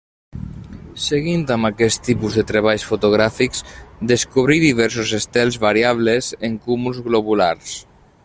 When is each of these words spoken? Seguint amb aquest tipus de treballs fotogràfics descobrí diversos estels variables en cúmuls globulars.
Seguint 1.07 1.43
amb 1.55 1.67
aquest 1.69 2.01
tipus 2.07 2.37
de 2.39 2.43
treballs 2.51 2.85
fotogràfics 2.93 3.61
descobrí 4.13 4.57
diversos 4.65 5.13
estels 5.21 5.61
variables 5.67 6.31
en 6.49 6.57
cúmuls 6.67 7.05
globulars. 7.11 7.77